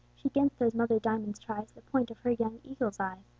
[0.15, 3.21] She 'gainst those mother diamonds tries The points of her young eagle's eyes.